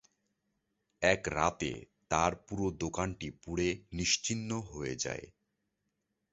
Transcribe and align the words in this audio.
এক 1.01 1.21
রাতে 1.35 1.71
তাঁর 2.11 2.31
পুরো 2.45 2.65
দোকানটি 2.79 3.27
পুড়ে 3.41 3.69
নিশ্চিহ্ন 3.91 4.49
হয়ে 4.69 4.95
যায়। 4.95 5.25